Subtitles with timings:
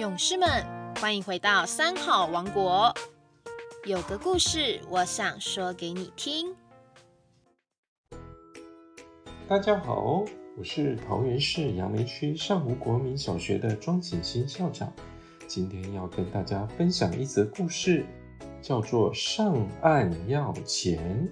[0.00, 0.48] 勇士们，
[0.98, 2.90] 欢迎回到三好王国。
[3.84, 6.56] 有个故事，我想说给你听。
[9.46, 10.24] 大家好，
[10.56, 14.90] 我是桃园市杨梅区上湖国民小学的庄景新校长。
[15.46, 18.06] 今天要跟大家分享一则故事，
[18.62, 21.28] 叫做《上岸要钱》。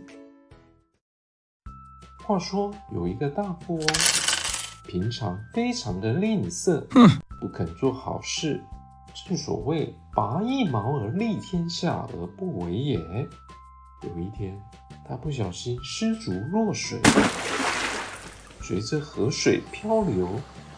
[2.23, 3.87] 话说有一个大富翁，
[4.87, 6.85] 平常非常的吝啬，
[7.41, 8.63] 不肯做好事。
[9.27, 12.99] 正所谓“拔一毛而利天下，而不为也”。
[14.03, 14.61] 有一天，
[15.07, 17.01] 他不小心失足落水，
[18.61, 20.29] 随着河水漂流，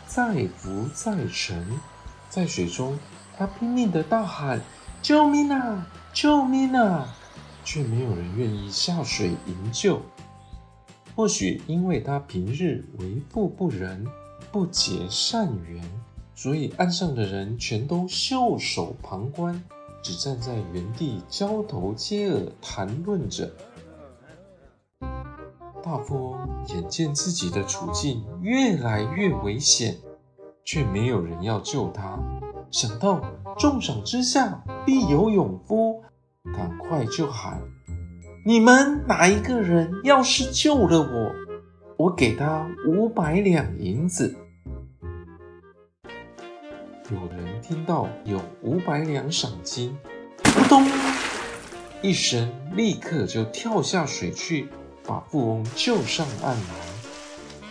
[0.07, 1.67] 再浮再沉，
[2.31, 2.99] 在水中，
[3.37, 4.61] 他拼命的大喊
[5.03, 5.87] ：“救命啊！
[6.15, 7.15] 救命啊！”
[7.63, 10.01] 却没有人愿意下水营救。
[11.15, 14.07] 或许因为他平日为富不仁，
[14.51, 15.85] 不结善缘。
[16.43, 19.63] 所以岸上的人全都袖手旁观，
[20.03, 23.53] 只站在原地交头接耳谈论着。
[25.83, 29.99] 大富翁眼见自己的处境越来越危险，
[30.65, 32.19] 却没有人要救他。
[32.71, 33.23] 想到
[33.59, 36.03] 重赏之下必有勇夫，
[36.55, 37.61] 赶快就喊
[38.47, 41.35] ：“你们哪一个人要是救了我，
[41.99, 44.35] 我给他五百两银子。”
[47.11, 49.99] 有人听到有五百两赏金，
[50.45, 50.89] 扑通
[52.03, 54.69] 一声，立刻就跳下水去，
[55.05, 57.67] 把富翁救上岸来。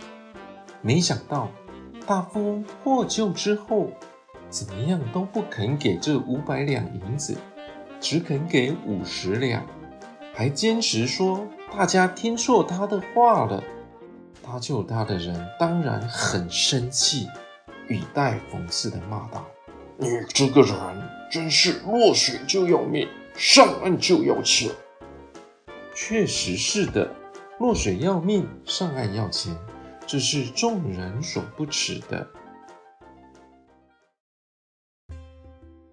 [0.82, 1.48] 没想到
[2.06, 3.90] 大富翁获救之后，
[4.50, 7.38] 怎么样都不肯给这五百两银子，
[7.98, 9.64] 只肯给五十两，
[10.34, 13.64] 还坚持说大家听错他的话了。
[14.42, 17.26] 他救他的人当然很生气。
[17.90, 19.44] 语带讽刺的骂道
[19.98, 20.72] ：“你这个人
[21.30, 24.70] 真是落水就要命，上岸就要钱。”
[25.92, 27.12] 确实是的，
[27.58, 29.54] 落水要命，上岸要钱，
[30.06, 32.26] 这是众人所不齿的。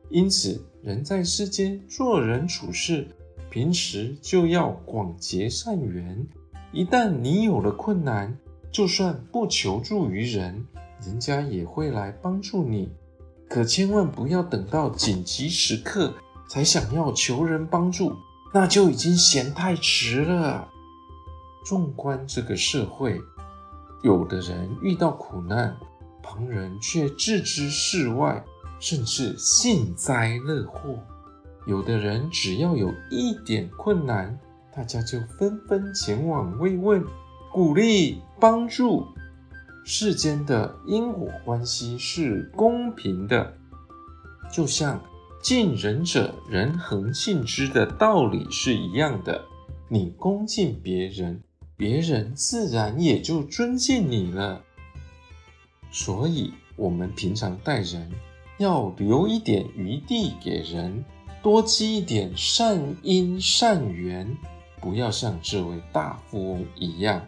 [0.09, 3.07] 因此，人在世间做人处事，
[3.49, 6.27] 平时就要广结善缘。
[6.71, 8.37] 一旦你有了困难，
[8.71, 10.63] 就算不求助于人。
[11.05, 12.89] 人家也会来帮助你，
[13.49, 16.13] 可千万不要等到紧急时刻
[16.49, 18.13] 才想要求人帮助，
[18.53, 20.67] 那就已经嫌太迟了。
[21.65, 23.21] 纵观这个社会，
[24.01, 25.75] 有的人遇到苦难，
[26.23, 28.43] 旁人却置之事外，
[28.79, 30.97] 甚至幸灾乐祸；
[31.65, 34.39] 有的人只要有一点困难，
[34.73, 37.03] 大家就纷纷前往慰问、
[37.51, 39.05] 鼓励、帮助。
[39.89, 43.53] 世间的因果关系是公平的，
[44.51, 45.01] 就像
[45.41, 49.45] 敬人者人恒敬之的道理是一样的。
[49.87, 51.41] 你恭敬别人，
[51.77, 54.61] 别人自然也就尊敬你了。
[55.89, 58.11] 所以，我们平常待人
[58.57, 61.05] 要留一点余地给人，
[61.41, 64.37] 多积一点善因善缘，
[64.81, 67.25] 不要像这位大富翁一样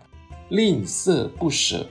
[0.50, 1.88] 吝啬不舍。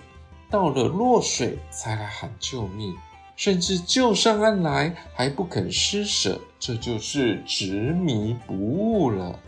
[0.50, 2.96] 到了落水才来喊救命，
[3.36, 9.38] 甚至救上岸来还不肯施舍，这就是执迷不悟了。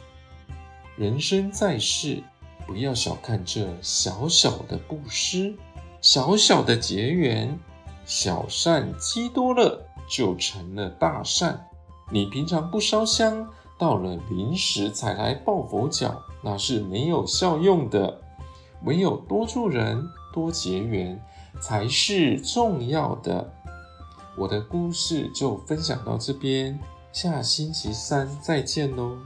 [0.96, 2.22] 人生在世，
[2.66, 5.54] 不要小看这小小的布施，
[6.02, 7.58] 小小的结缘，
[8.04, 11.66] 小善积多了就成了大善。
[12.12, 18.20] 你平常不烧香，到了临时才来抱佛脚，那是没有效用的。
[18.84, 20.06] 唯有多助人。
[20.32, 21.20] 多结缘
[21.60, 23.52] 才是重要的。
[24.36, 26.78] 我的故事就分享到这边，
[27.12, 29.18] 下星期三再见喽。